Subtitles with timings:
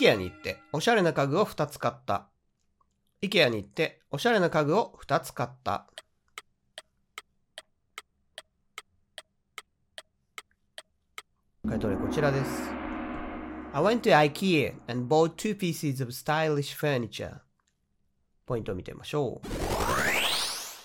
[0.00, 2.30] IKEA に行っておしゃれな家具を2つ買った。
[3.22, 5.88] IKEA に行っておしゃれな家具を2つ買った。
[11.68, 12.70] 回答例こちらです。
[13.74, 17.40] I went to IKEA and bought two pieces of stylish furniture.
[18.46, 19.48] ポイントを見てみましょう。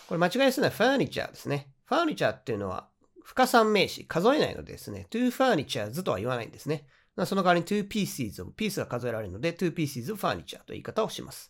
[0.09, 0.67] これ間違いですね。
[0.67, 1.69] furniture ですね。
[1.89, 2.89] furniture っていうのは
[3.23, 5.07] 不可算名詞、数えないのでですね。
[5.09, 6.85] two furnitures とは言わないんですね。
[7.23, 11.49] その代わりに two pieces of ピースが数えられるので two pieces of furniture という言い方をします。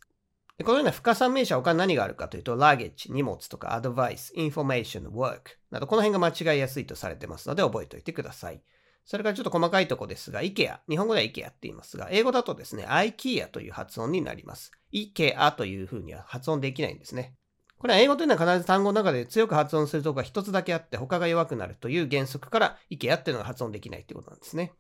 [0.64, 8.62] このような不可算名詞は他に何があるかというと、luggage、荷物とか advice、information、work などこの辺が間違いやすいとされてますので覚えておいてください。
[9.04, 10.80] それからちょっと細かいとこですが、IKEA。
[10.90, 14.72] 日本語では IKEA って言いますが、英語だとですね、IKEA という発音になります。
[14.94, 17.36] IKEA というふうには発音できないんですね。
[17.78, 24.74] これは英語というのは必ず単語の中で強く発音するところが一つだけあって他が弱くなるという原則から IKEA っていうのが発音できないってことなんですね。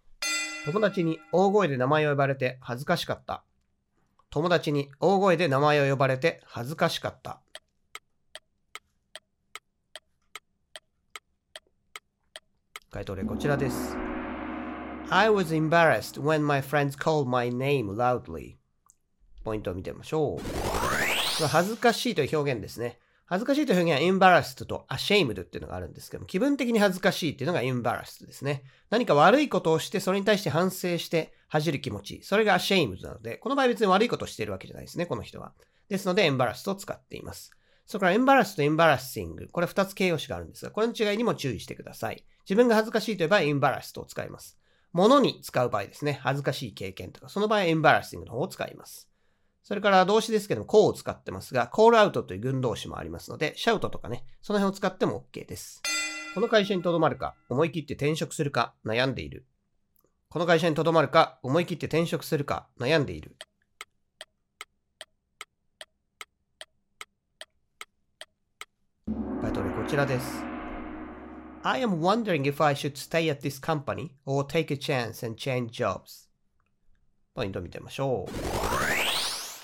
[0.65, 3.43] 友達に大声で名前を呼ばれて恥ずかしかった。
[4.31, 7.39] 友達に大声で名前を呼ばれて恥ずかしかった。
[12.89, 13.95] 回答例こちらです。
[15.11, 18.55] I was embarrassed when my friends called my name loudly.
[19.43, 21.45] ポイントを見てみましょう。
[21.45, 22.97] 恥ずかしいという表現ですね。
[23.27, 28.63] 恥ずかしいという表現は embarrassed と ashamed っていうのがあるんですけども、気分的に恥ずかしいっていうのが embarrassed ですね。
[28.89, 32.21] 何か悪いことをして、それに対して反省して恥じる気持ち。
[32.23, 35.53] それが ashamed なので、この場合別に悪いことをしているわけじゃないですね、この人は。
[35.89, 37.51] ですので embarrassed を使っています。
[37.87, 39.49] それから embarrassed と embarrassing。
[39.51, 42.23] これ2つ形容詞があるんですが、これの違いにも注意してください。
[42.43, 44.59] 自分が恥ずかしいといえば embarrassed を使います。
[44.93, 46.19] 物に使う場合ですね。
[46.21, 49.09] 恥ずかしい経験とか、その場合、エンバラッシングの方を使います。
[49.65, 55.81] それから動詞ですけども、こうを使ってますが、コールアウトという群動詞もありますので、シャウトとかね、その辺を使っても OK です。
[56.35, 59.47] この会社に留まるか、思い切って転職するか、悩んでいる。
[60.29, 63.35] この会社に留まるか、思い切って転職するか、悩んでいる。
[69.41, 70.43] タイトルこちらです。
[71.63, 75.71] I am wondering if I should stay at this company or take a chance and change
[75.71, 76.29] jobs.
[77.33, 78.54] ポイントを見てみましょう。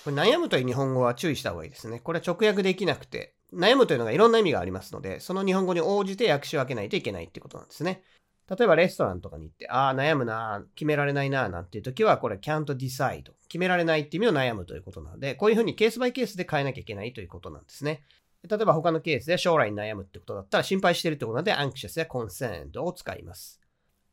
[0.04, 2.00] これ悩むという日本語は注意した方がいいですね。
[2.00, 8.04] これは直訳できなくて、悩むというのがいろんな意味がありますので、その日本語に応じて訳し分けないといけないってことなんですね。
[8.50, 13.32] 例えばレストランとかに行って、ああ、悩むな、決められないな、なんていう時は、これ can't decide。
[13.48, 18.04] 決められないっていう意味の悩むということなので、こういうふうにケースバイケースで変えなきゃいけないということなんですね。
[18.50, 23.61] 例えば他のケースで将来に悩むってことだったら心配してるってことなので anxious や concerned を使います。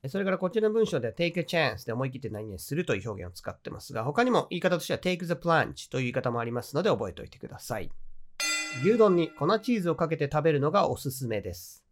[0.08, 7.91] それからこちらの文章では take a chance で思い切って何々するという表現を使ってますが、他にも言い方としては take the plunge という言い方もありますので覚えておいてください。
[8.82, 11.84] 牛丼に粉チーズをかけて食べるのがおすすめです。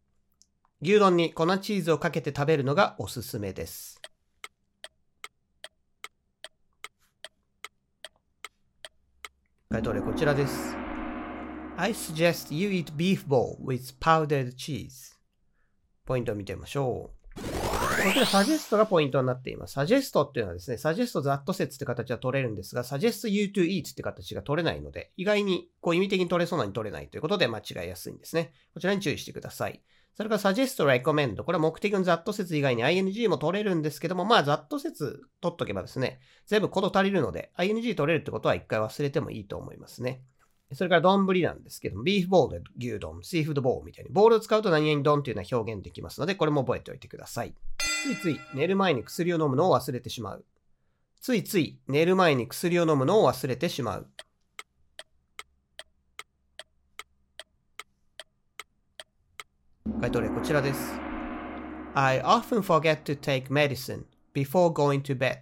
[0.82, 4.00] 牛丼に粉チーズをかけて食べるのがおすすめです。
[9.68, 10.76] 回答例こちらです。
[11.76, 15.16] I suggest you eat beef bowl with powdered cheese.
[16.06, 17.15] ポイントを見てみましょう。
[18.06, 19.72] こちら、サジェストがポイントになっています。
[19.72, 28.52] サジェストっていうのはですね、サジェストザット説って形は取れるんですが、サジェスト you to eat って形が取れないので、意外にこう意味的に取れそうなのに取れないということで間違いやすいんですね。
[28.74, 29.82] こちらに注意してください。
[30.14, 31.42] それから suggest recommend。
[31.42, 40.22] これは目的のザット説以外に ing も取れるんですけども、まあザット説取っとけばですね、全部こと足りるので、ing 取れるってことは一回忘れてもいいと思いますね。
[40.72, 47.54] それから丼なんですけども、ビーフボール牛丼、シーフードボールみたいに、ボールを使うと何々丼っていうのは表現できますので、これも覚えておいてください。
[48.06, 50.44] ついつい寝る前に薬を飲むのを忘れてしまう。
[51.20, 54.06] ついつい寝る前に薬を飲むのを忘れてしまう。
[60.00, 60.92] 回答例こちらです。
[61.94, 65.36] I often forget to take medicine before going to bed.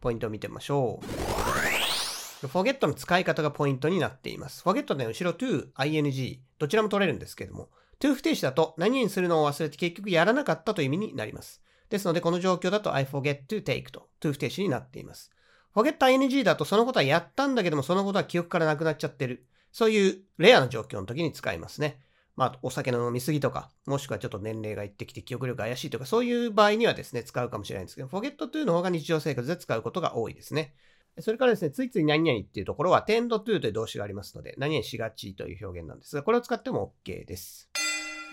[0.00, 2.46] ポイントを見てみましょう。
[2.48, 4.64] forget の使い方がポイントになっています。
[4.64, 7.68] forget で後ろ to, ing どちらも取れるんですけども、
[8.00, 11.62] to 不定詞だと何々するのを忘れて結局やらなかったという意味になります。
[11.88, 15.30] ですので、この状況だと I forget to take と to 不定詞になっています。
[15.74, 19.46] forget ing だとそのことはやったんだけども、そのことは記憶からなくなっちゃってる。
[19.72, 22.00] そういうレアな状況の時に使いますね。
[22.34, 30.74] まあ、お酒の飲みすぎとか、もしくはちょっと年齢がいってきて記憶力怪しいとか、そういう場合にはですね、使うかもしれないんですけど、forget to の方が日常生活で使うことが多いですね。
[31.20, 37.70] それからですね、ついつい何々っていうところは tend to という動詞がありますので、何々しがちという表現なんですが、これを使っても OK です。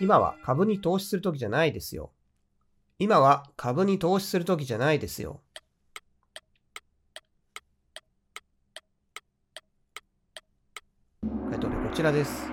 [0.00, 2.10] 今は株に投資する時じゃないですよ。
[2.98, 5.40] 今は株に投資する時じゃないですよ。
[11.50, 12.48] 回答でこちらです。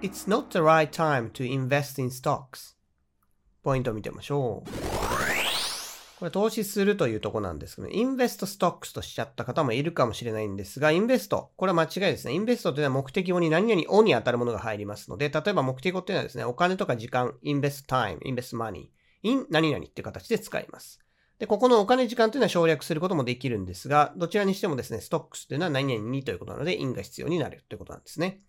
[0.00, 2.76] It's not the right time to invest in stocks.
[3.64, 4.87] ポイントを見てみましょう。
[6.18, 12.32] これ投資するというとこなんですけど、 invest stocks としちゃった方もいるかもしれないんですが、 invest、これは間違いですね。
[12.32, 20.98] invest というのは目的語に何々をに当たるものが入りますので、例えば目的語っていうのはですね、お金とか時間、 invest time、invest money、in 何々っていう形で使います。
[21.38, 28.40] で、ここのお金時間というのは省略することもできるんですが、どちらにしてもですね、 stocks というのは何々にということなので、 in が必要になるということなんですね。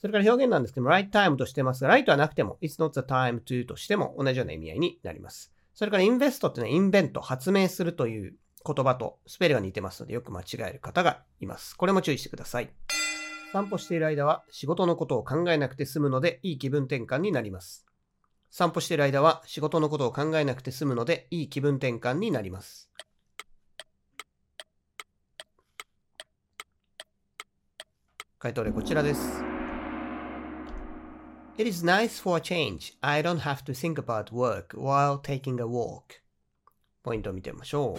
[0.00, 5.52] それから表現なんですけども、right time としてますが、right はなくても、it's not the time to としても同じような意味合いになります。
[5.78, 8.34] それからインベストっていうのはインベント、発明するという
[8.66, 11.76] 言葉とスペルが似てますのでよく間違える方がいます。
[11.76, 12.70] これも注意してください。
[13.52, 17.86] 散歩している間は仕事のことを考えなくて済むのでいい気分転換になります。
[18.50, 22.90] 散歩している間は仕事のことを考えなくて済むのでいい気分転換になります。
[28.40, 29.47] 回答例こちらです。
[31.58, 32.92] It is nice for a change.
[33.00, 36.20] I don't have to think about work while taking a walk.
[37.02, 37.98] ポイントを見てみましょ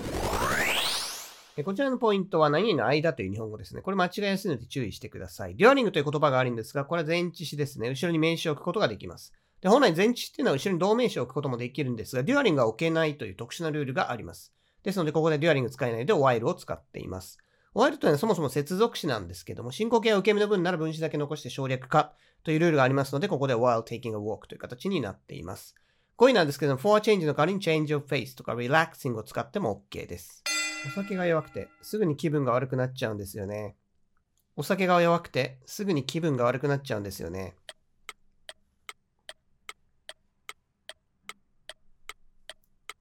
[1.58, 1.64] う。
[1.66, 3.82] こちらのポイントは何々の間という日本語ですね。
[3.82, 5.58] これ間違いやすいので注意してください。
[5.58, 7.90] during という言葉があるんですが、これは前置詞ですね。
[7.90, 9.34] 後ろに名詞を置くことができます。
[9.60, 14.54] で本来前置詞っていうのは後ろに動名詞を置くこともできるんですが、 during は置けないという特殊なルールがあります。
[14.84, 17.38] ですので、ここで during 使えないで while を使っています。
[17.76, 22.14] while というのはそもそも接続詞なんですけども、進行形は受け身の分なら分詞だけ残して省略化
[22.44, 25.76] というルールがありますので、ここで while taking a walk という形になっています。
[26.18, 30.44] 5位なんですけども、for change の代わりに change of face とか relaxing を使っても OK です。
[30.88, 33.76] お酒が弱くて、すぐに気分が悪くなっちゃうんですよね。
[34.56, 37.56] お酒が弱くて、すぐに気分が悪くなっちゃうんですよね。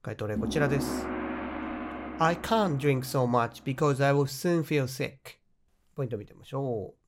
[0.01, 1.05] 回答例こちらです。
[2.19, 5.39] I can't drink so much because I will soon feel sick.
[5.95, 6.98] ポイント見てみましょう。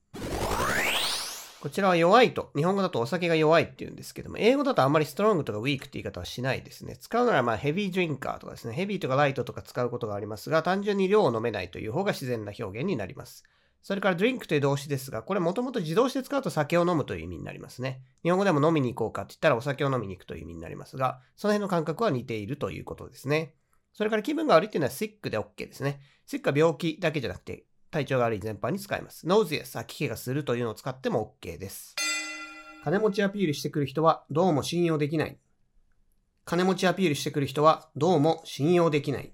[1.62, 2.50] こちらは弱いと。
[2.56, 6.96] 日本語だとお酒が弱いって言うんですけども、英語だとあんまりストロングとかウィークって言い方はしないですね。
[6.96, 8.74] 使うならまあヘビードリンカーとかですね。
[8.74, 13.44] ヘビーとかライトとか使うことがありますが、単純に量を飲めないという方が自然な表現になります。
[13.80, 18.02] それからドリンクという動詞ですが、これもともと自動詞で使うと酒を飲むという意味になりますね。
[18.24, 23.54] 日本語でも飲みに行こうかって言ったらお酒を飲みに行くという意味になりますが、その辺の感覚は似ているということですね。
[23.92, 26.00] それから気分が悪いっていうのは sick で OK ですね。
[26.26, 29.26] sick は病気だけじゃなくて体調が悪い全般に使います。
[29.26, 31.94] nauseous 吐き気がするというのを使っても OK です。
[32.82, 35.38] 金持ちアピールしてくる人はどうも信用できない。
[36.46, 39.32] 金持ちアピールしてくる人はどうも信用できない。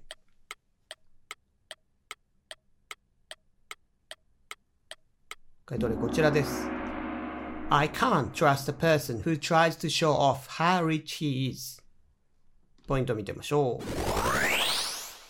[5.65, 6.67] 回答例こちらです。
[7.69, 11.81] I can't trust a person who tries to show off how rich he is.
[12.87, 14.18] ポイントを見てみましょう。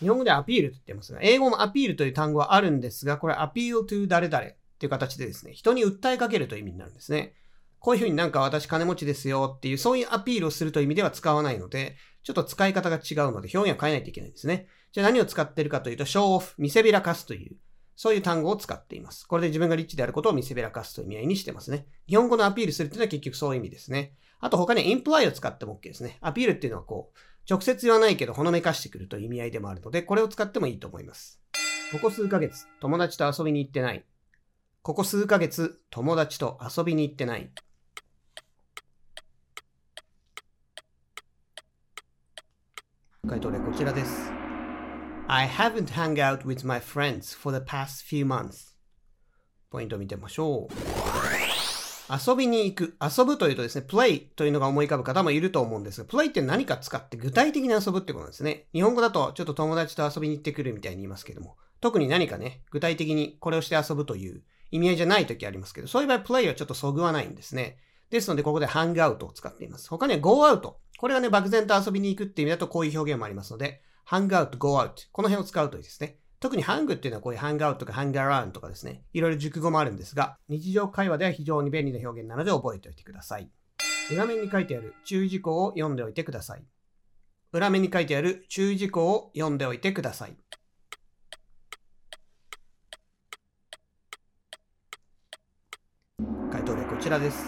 [0.00, 4.48] 日本語でアピールと言ってますが、英語もアピールという単語はあるんですが、これアピール to 誰々っ
[4.78, 7.34] ていう形でですね、人に訴えかけるという意味になるんですね。
[7.78, 14.66] こういうふうになんか私金持ちですよっていう、そういうアピールをするという意味では使わないので、ちょっと使い方が違うので表現を変えないといけないんですね。
[14.92, 17.56] じゃあ何を使ってるかというと、show off、見せびらかすという、
[17.96, 19.26] そういう単語を使っています。
[19.26, 21.86] これで自分がリッチであることを見せびらかすという意味合いにしてますね。
[22.06, 24.14] 日本語のアピールするっていうのは結局そういう意味ですね。
[24.40, 26.18] あと他に imply を使っても OK ですね。
[26.20, 27.18] アピールっていうのはこう、
[27.50, 31.40] 直接言わないけどほのめかしてくるという意味合いでもあるので、これを使ってもいいと思います。
[31.90, 34.04] ここ数ヶ月、友達と遊びに行ってない。
[34.82, 37.50] ここ数ヶ月、友達と遊びに行ってない。
[43.28, 44.30] 回答例こちらです。
[45.26, 48.76] I haven't hung out with my friends for the past few months.
[49.70, 50.99] ポイントを見てみましょう。
[52.10, 52.96] 遊びに行く。
[53.00, 58.66] 遊ぶというとですね、play というのが思い浮かぶ方もいると思うんですが、play って何か使って具体的に遊ぶってことなんですね。
[58.72, 67.78] 日本語だとちょっと友達と遊びに行ってくるみたいに言いますけども、特に何かね、具体的にこれをして遊ぶという意味合いじゃない時ありますけど、そういう場合 play はちょっとそぐわないんですね。
[68.10, 69.88] ですので、ここで hang out を使っています。
[69.88, 70.74] 他には go out。
[70.98, 74.92] これがね、漠然と遊びに行くっていう意味だとこういう表現もありますので、hang out, go out。
[75.12, 76.18] この辺を使うといいですね。
[76.40, 83.50] 特にハングっていうのはこういうハングアウトとかハングアラウンとかですね、いろいろ熟語もあるんですが、日常会話では非常に便利な表現なので覚えておいてください。
[84.10, 86.64] 裏面に書いてある注意事項を読んでおいてください。
[87.52, 90.36] 裏面に書いてある注意事項を読んでおいてください。
[96.50, 97.44] 回答例こちらです。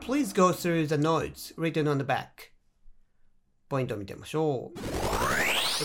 [0.00, 2.50] Please go through the notes written on the back.
[3.68, 4.97] ポイントを見てみましょう。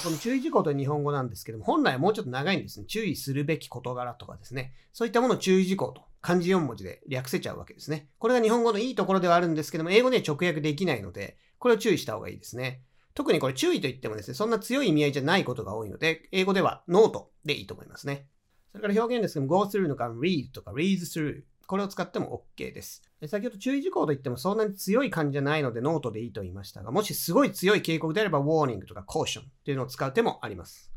[0.02, 2.86] この注意事項という日本語なんですけども、本来はもうちょっと長いんですね。
[2.86, 4.74] 注意するべき事柄とかですね。
[4.92, 8.10] そういったものを注意事項と漢字4文字で略せちゃうわけですね。
[8.18, 12.84] これが日本語のいいところではあるんですけども、英語では直訳できないので、これを注意した方がいいですね。
[13.14, 18.28] 特にこれ注意と言ってもですね、そんな強い意味合いじゃないことが多いので、英語ではノートでいいと思いますね。
[18.72, 23.02] それから表現ですけども、go through とか read とか read through これを使っても OK です。
[23.28, 30.92] 先ほど注意事項といってもそんなに強い感じじゃないのでノートでいいと言いましたが、もしすごい強い警告であれば warning とか caution っていうのを使う手もあります。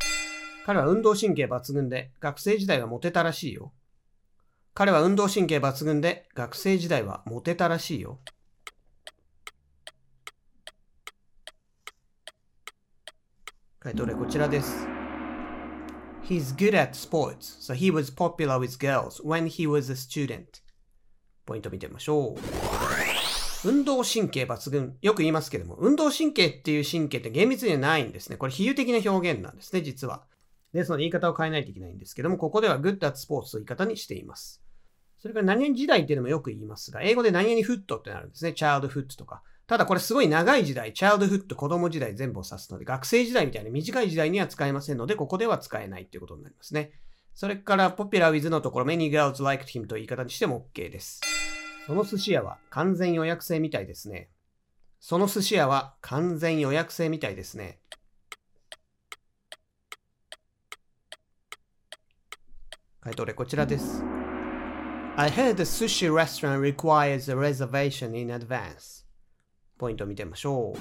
[0.64, 3.72] 彼は運動神経抜群で学生時代はモテたらしいよ。
[4.74, 8.18] 彼は運動神経抜群で学生時代はモテたらしいよ。
[13.78, 14.95] 回答例こちらです。
[16.28, 20.60] He's good at sports, so he was popular with girls when he was a student.
[21.44, 23.68] ポイント見てみましょう。
[23.68, 24.96] 運動神経抜群。
[25.02, 28.36] よく言いますけども、運動神経っていう神経って厳密にはないんですね。
[28.36, 30.24] これ比喩的な表現なんですね、実は。
[30.72, 34.60] ですので言い方を変えないといけないんですけども、ここでは good at sports という言い方にしています。
[35.18, 38.50] それから何々時代っていうのもよく言いますが、英語で何々フットってなるんですね。
[38.50, 39.44] childhood とか。
[39.66, 46.92] ただこれすごい長い時代、チャイルドフット、子供時代全部を指すので、学生時代みたいな短い時代には使えませんので、ここでは使えないっていうことになりますね。
[47.34, 51.20] それから、popular with のところ、many girls liked him という言い方にしても OK です。
[51.86, 54.30] その寿司屋は完全予約制みたいですね。
[55.00, 57.80] その寿司屋は完全予約制みたいですね。
[63.00, 64.02] 回答例こちらです。
[65.16, 69.05] I heard the sushi restaurant requires a reservation in advance.
[69.78, 70.74] ポイントを見てみましょ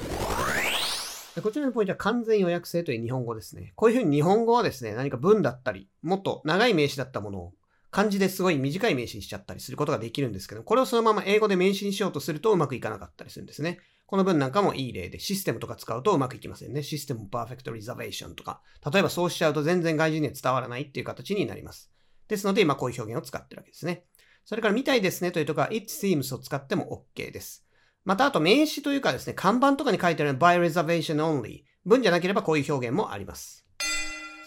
[1.38, 1.42] う。
[1.42, 3.74] こちらのポイントは完全予約制という日本語ですね。
[3.76, 7.54] こういうふうに日本語はですね、何か文だったり、もっと長い名詞だったものを
[7.92, 13.80] 漢字ですごい短い名詞にしちゃったりすることができるんですけど、これをそのまま英語で名詞にしようとするとうまくいかなかったりするんですね。
[14.06, 16.84] この文なんかもいい例で、システムとか使うとうまくいきませんね。
[16.84, 18.62] システムパーフェクトリザベーションとか。
[18.92, 21.90] 例えばそうしちゃうと全然外人には伝わらないっていう形になります。
[22.28, 24.04] ですので、今こういう表現を使ってるわけですね。
[24.44, 27.65] それから、みたいですねというところは、it seems を使っても OK です。
[28.06, 31.64] また、あと名詞というかですね、看板とかに書いてある by reservation only。
[31.86, 33.66] 文じゃなければこういう表現もあります。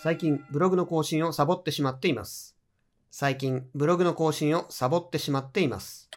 [0.01, 2.57] 最近、ブログの更新をサボってしまっています。
[3.11, 6.09] 最近、ブログの更新をサボってしまっています。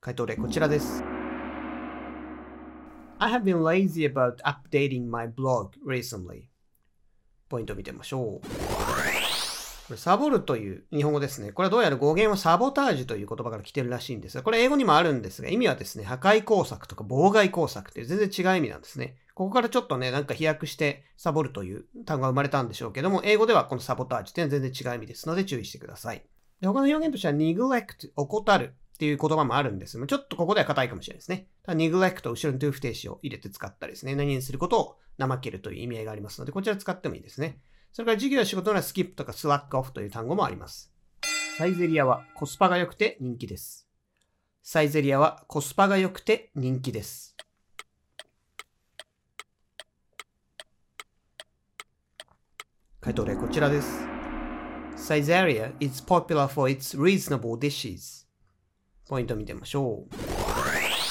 [0.00, 1.02] 回答例こちらです。
[3.18, 6.44] I have been lazy about updating my blog recently.
[7.48, 8.75] ポイント見てみましょう。
[9.86, 11.52] これサボるという日本語ですね。
[11.52, 19.16] これはどうやら語源はサボタージュという言葉から来てるらしいんですが、これ英語にもあるんですが、意味はですね、破壊工作とか妨害工作って全然違う意味なんですね。
[19.34, 26.22] ここからちょっとね、なんか飛躍してサボるという単語が生まれたんでしょうけども、英語ではこのサボタージュっていうのは全然違う意味ですので注意してください。
[26.60, 31.46] で他の表現としては neglect、怠るっていう言葉もあるんですが、ちょっとここでは硬いかもしれないですね。
[31.62, 37.60] ただ neglect 後ろに to 不定詞を入れて使ったりですね、何にすることを怠けるという意味合いがありますので、こちら使ってもいいですね。
[37.92, 40.92] それから授業や仕事ならスキップとかスワックオフという単語もあります。
[41.58, 43.88] サイゼリアはコスパが良くて人気です。
[44.62, 47.36] サイゼリアはコスパが良くて人気です。
[53.00, 53.88] 回答例こちらです。
[54.96, 58.26] サイゼリア is popular for its reasonable dishes.
[59.08, 60.14] ポイント見てみましょう。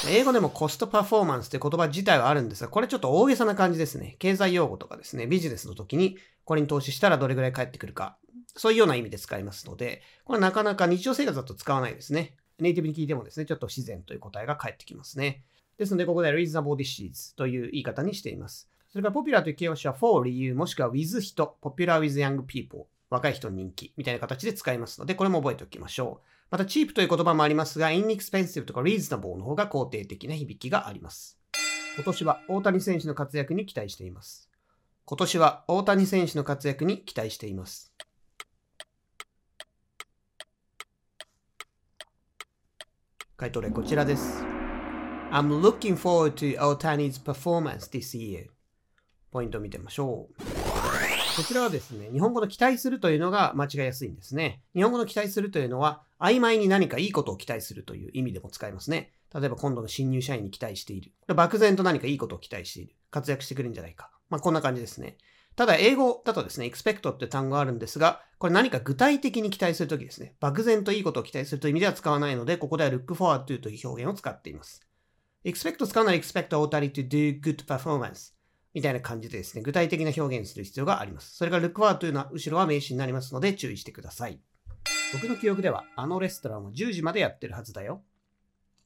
[0.10, 4.17] 英語でもコストパフォーマンスって言葉自体はあるんですが、これちょっと大げさな感じですね。
[4.20, 8.17] 経済用語とかですね、ビジネスの時にこれに投資したらどれぐらい返ってくるか。
[8.55, 12.35] そういうような意味で使いますので、これなかなか日常生活だと使わないですね。
[12.59, 15.43] ネイティブに聞いてもですね、ちょっと自然という答えが返ってきますね。
[15.77, 18.69] ですので、ここで reasonable dishes という言い方にしています。
[18.89, 26.27] それから popular という形容詞は for 理由、もしくは with 人、popular with young people、若い人人気みたいな形で使いますので、これも覚えておきましょう。
[26.49, 31.37] また、チープという言葉もありますが、inexpensive とか reasonable の方が肯定的な響きがあります。
[31.95, 34.49] 今年は大谷選手の活躍に期待しています。
[35.07, 37.93] 今年は大谷選手の活躍に期待しています。
[43.38, 44.43] 回答例こちらです。
[45.29, 48.47] I'm looking forward to Otani's performance this year.
[49.29, 50.43] ポイントを見てみましょう。
[51.38, 54.63] こちらはですね、日本語の期待するというのが間違いやすいんですね。
[54.74, 59.12] 日本語の期待するというのは、曖昧に何かいいことを期待するという意味でも使いますね。
[59.35, 61.12] 例えば今度の新入社員に期待している。
[61.21, 62.95] これ漠然と何かいいことを期待している。
[63.12, 64.14] 活躍してくれるんじゃないか。
[64.29, 65.17] まあこんな感じですね。
[65.55, 70.36] ただ英語だとですね、expect って単語があるんですが、これ何か具体的に期待するときですね。
[70.41, 74.82] 漠然といいことを期待するという意味では使わないので、ここでは look forward to という表現を使っています。
[75.46, 78.34] expect 使うなら expect Otari to do good performance。
[78.74, 81.36] みたいな感じでですね、具体的な表現する必要があります。
[81.38, 84.41] それから look forward というのは後ろは名詞になりますので注意してください。
[85.13, 88.03] 僕の記憶ではあのレストランは10時までやってるはずだよ。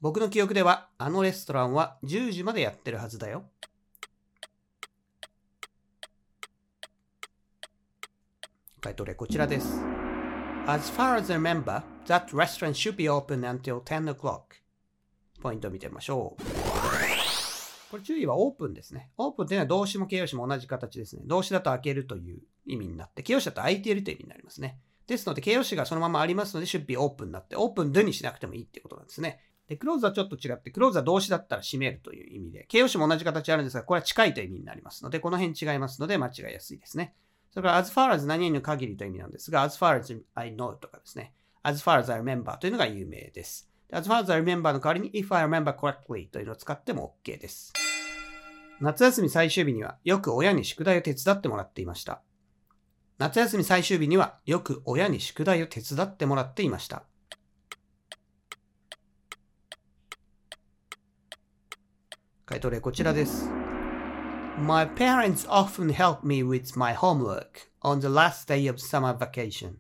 [0.02, 3.50] 僕の記憶ではあのレストランは10時までやってるはずだよ。
[8.82, 9.82] 回答例こちらです。
[10.66, 14.42] As far as I remember, that restaurant should be open until 10 o'clock.
[15.42, 16.44] ポイントを見てみましょう。
[17.92, 19.10] これ注意はオープンですね。
[19.18, 21.24] オープンというのは動詞も形容詞も同じ形ですね。
[21.26, 24.80] 動詞だと開けるという意味になって、形容詞だと開いているという意味になりますね。
[25.08, 29.42] ですので、形容詞がそのままありますので、should be open になって、オープン do にしなくてもいいってことなんですね。
[29.68, 37.16] で、クローズはちょっと違って、クローズは動詞だったら閉めるという意味で、形容詞も同じ形あるんですが、これは近いという意味になりますので、この辺違いますので、間違いやすいですね。
[37.52, 41.34] それから、as far as 何々の限りという意味なんですが、as far as I know とかですね。
[41.64, 43.70] as far as I remember というのが有名です。
[43.92, 47.74] as far as I remember の代わりに if I remember correctly というのを使っても OK です。
[48.80, 52.22] 夏休み最終日にはよく親に宿題を手伝ってもらっていました。
[53.18, 57.04] 夏休み最終日にはよく親に宿題を手伝ってもらっていました。
[62.46, 63.59] 回答例こちらです。
[64.60, 69.76] My parents often help me with my homework on the last day of summer vacation.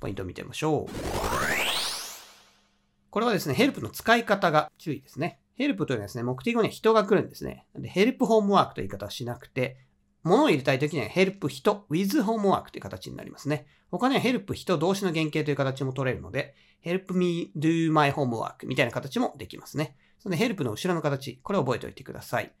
[0.00, 0.92] ポイントを見てみましょう。
[3.10, 5.38] これはですね、 help の使い方が注意ですね。
[5.54, 7.66] help というのはですね、目的語には人が来るんですね。
[7.76, 9.76] で、 help homework という言い方はしなくて、
[10.22, 13.66] 物を入れたいときにはヘルプ人、with ホームワークという形になりますね。
[13.90, 16.54] 他には help 人動詞の原型という形も取れるので、
[16.84, 19.96] help me do my homework みたいな形もできますね。
[20.18, 22.52] その help の後ろの形、これを覚えておいてください。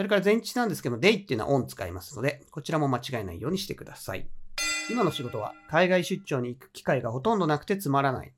[0.00, 4.30] それから前置なんですけども、day っていうのは on 使いますので、こちらも間違えないようにしてください。
[4.88, 8.32] 今の仕事は海外出張に行く機会がほとんどなくてつまらない。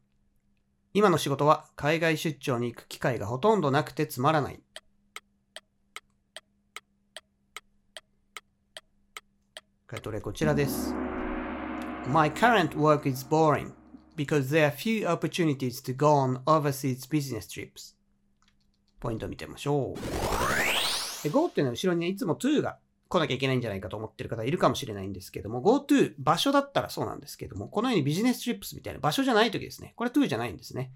[0.92, 4.60] 今の仕事は海外出張に行く機会がほとんどなくてつまらない。
[9.86, 10.92] 回答例こちらです。
[12.08, 13.70] My current work is boring
[14.16, 17.94] because there are few opportunities to go on overseas business trips.
[18.98, 20.31] ポイント見てみましょう。
[21.30, 29.92] Go っていうのは後ろにね、いつも to が来なきゃいけないんじゃないかと思ってる方いるかもしれないんですけども、GoTo 場所だったらそうなんですけども、このようにビジネストリップスみたいな場所じゃない時ですね。
[29.96, 30.92] これ To じゃないんですね。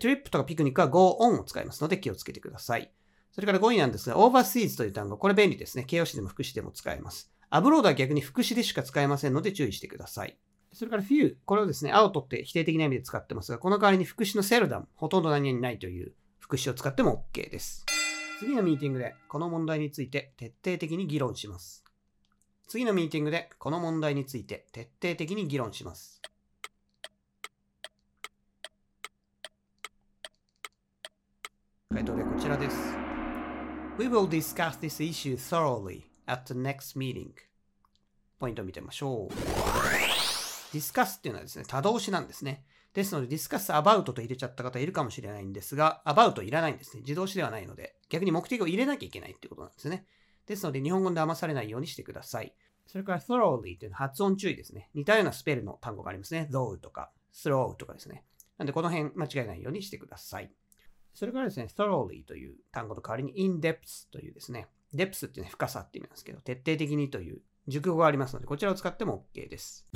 [0.00, 2.90] トリップとかピクニックは Go On を使いますので気をつけてください。
[3.32, 5.84] それから5位なんですが、Overseas という単語、これ便利ですね。
[5.84, 7.30] 形容詞でも副詞でも使えます。
[7.50, 10.38] アブロードは逆に副詞でしか使えませんので注意してください。
[10.72, 17.86] それから few、これをですね、アウトって否定的な意味で使ってますが、この代わりに副詞の seldom、ほとんど何々ないという副詞を使っても OK です。
[18.38, 21.84] 次のミーティングでこの問題について徹底的に議論します。
[22.68, 26.22] 次のミーティングでこの問題について徹底的に議論します。
[31.92, 32.76] 回答でこちらです。
[33.98, 37.30] We will discuss this issue thoroughly at the next meeting.
[38.38, 39.34] ポイントを見てみましょう。
[40.72, 42.62] discuss っていうのはですね、多動詞なんですね。
[42.94, 47.02] ですので、discuss about と入れちゃった方いるかもしれないんですが、about いらないんですね。
[47.02, 50.06] 自動詞ではないので、逆に目的を入れなきゃいけないってことなんですね。
[50.46, 52.54] ですので、日本語で騙されないようにしてください。
[52.86, 54.90] それから thoroughly というのは発音注意ですね。
[54.94, 56.48] 似たようなスペルの単語がありますね。
[56.50, 58.24] though とか throw とかですね。
[58.56, 60.50] なんで、この辺間違えないようにしてください。
[61.14, 69.86] それからですね、thoroughly という単語と代わりに in depth というですね、depth っていうのは深さって意味なんですけど、徹底的にという熟語がありますので、こちらを使っても OK です。